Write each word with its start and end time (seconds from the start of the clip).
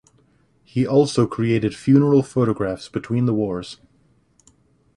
He 0.63 0.87
also 0.87 1.27
created 1.27 1.75
funeral 1.75 2.23
photographs 2.23 2.89
between 2.89 3.27
the 3.27 3.35
wars. 3.35 3.79